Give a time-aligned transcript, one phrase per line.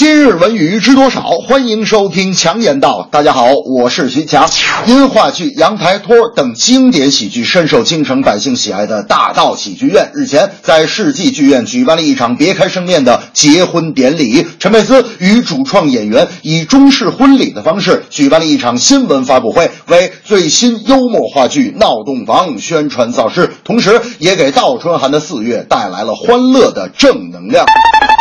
[0.00, 1.20] 今日文娱知多少？
[1.46, 3.06] 欢迎收听强言道。
[3.12, 4.48] 大家好，我是徐强。
[4.86, 14.46] 因话剧《阳台托》等经典喜剧深受京城百姓喜爱的大道喜剧院日前在世纪剧院举办了一场别开生面的结婚典礼。
[14.58, 27.66] 陈佩斯与主创演员以中式婚礼的方式举办了一场新闻发布会，为最新幽默话剧《闹洞房》宣传造势，同时也给倒春寒的四月带来了欢乐的正能量。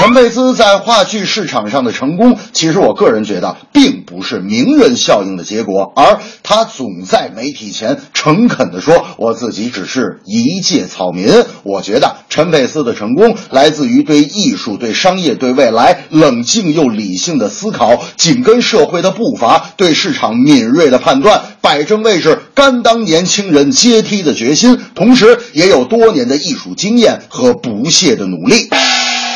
[0.00, 28.70] 陈佩斯在话剧市场上的成功，其实我个人觉得并不是名人效应的结果，而他总在媒体前诚恳地说：“我自己只是一介草民。”我觉得陈佩斯的成功来自于对艺术、对商业、对未来冷静又理性的思考，紧跟社会的步伐，对市场敏锐的判断，摆正位置，甘当年轻人阶梯的决心，同时也有多年的艺术经验和不懈的努力。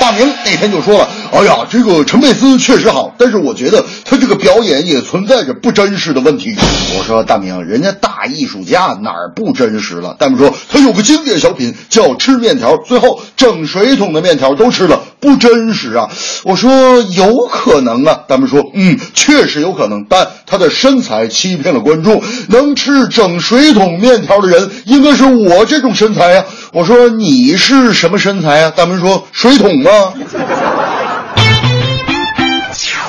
[0.00, 6.56] 大明那天就说了：“哎呀，这个陈佩斯确实好，但是我觉得他这个表演也存在着不真实的问题。”
[6.98, 16.08] 我说：“大明，人家大艺术家哪儿不真实了？”大明说：“他有个经典小品叫吃面条，最后整水桶的面条都吃了，不真实啊。”
[16.44, 22.22] 我说：“有可能啊。”大明说：“嗯，确实有可能，但他的身材欺骗了观众。
[22.48, 30.14] 能吃整水桶面条的人，应该是我这种身材呀、我说：“你是什么身材啊？”大明说：“水桶啊？”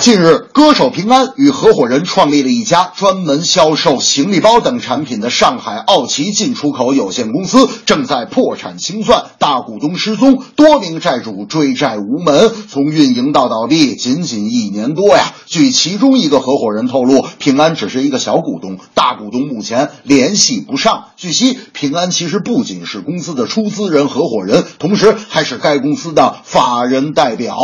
[0.02, 15.36] 近日，歌手平安与合伙人创立了一家专门销售行李包等产品的上海奥奇进出口有限公司，正在破产清算，大股东失踪，多名债主追债无门，从运营到倒闭仅仅一年多呀。
[15.46, 21.10] 据其中一个合伙人透露，平安只是一个小股东，大股东目前联系不上。
[21.16, 27.56] 据悉，平安其实不仅是公司的出资人、合伙人，同时还是该公司的法人代表。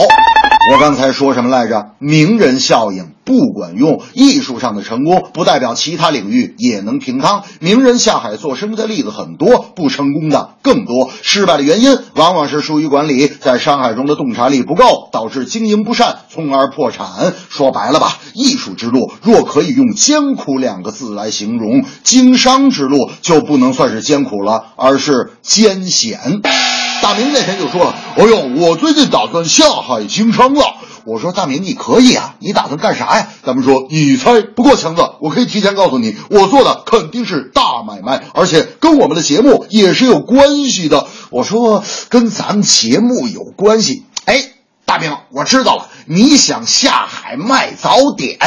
[0.69, 1.91] 我刚才说什么来着？
[1.99, 7.43] 名人效应不管用，艺术上的成功不代表其他领域也能平康。
[7.61, 11.09] 名人下海做生意的例子很多，不成功的更多。
[11.21, 17.33] 失败的原因往往是疏于管理，在商海中的洞察力不够，导致经营不善，从而破产。
[17.49, 26.41] 说白了吧，艺术之路若可以用艰苦两个字来形容，经商之路就不能算是艰苦了，而是艰险。
[27.01, 30.75] 大明那天就说了：“哎呦，我最近打算下海经商了。”
[31.05, 41.07] 我说：“大明，你可以啊，你打算干啥呀？”大明说：“你猜。”不过强子，我可以提前告诉你，我做的肯定是大买卖，而且跟我们的节目也是有关系的。
[41.29, 44.43] 我说：“跟咱们节目有关系？”哎，
[44.85, 48.37] 大明，我知道了，你想下海卖早点。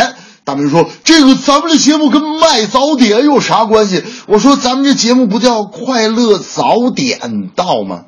[0.51, 8.01] 大明说：“这个咱们这节目跟卖早点有啥关系？”我说：“咱们这节目不叫快乐早点到吗？”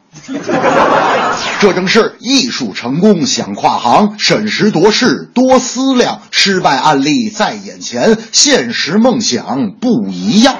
[1.60, 6.22] 这正是艺术成功想跨行，审时度势多思量。
[6.32, 10.56] 失败案例在眼前，现实梦想不一样。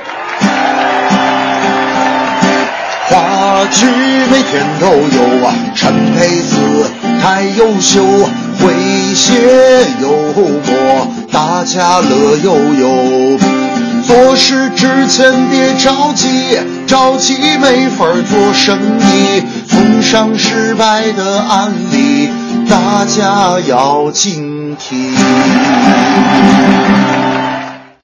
[3.09, 3.87] 话剧
[4.31, 6.88] 每天都有啊，陈佩斯
[7.20, 8.04] 太优秀，
[8.60, 9.34] 诙谐
[10.00, 13.38] 幽默，大家乐悠悠。
[14.04, 19.43] 做事之前别着急，着急没法做生意。
[19.66, 22.28] 从上失败的案例，
[22.69, 25.16] 大家要警惕。